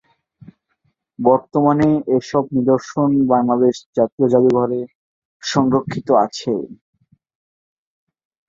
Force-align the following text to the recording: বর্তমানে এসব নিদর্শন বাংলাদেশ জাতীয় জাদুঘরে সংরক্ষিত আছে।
বর্তমানে 1.19 1.89
এসব 2.17 2.43
নিদর্শন 2.55 3.09
বাংলাদেশ 3.33 3.75
জাতীয় 3.97 4.27
জাদুঘরে 4.33 4.79
সংরক্ষিত 5.43 6.07
আছে। 6.25 6.53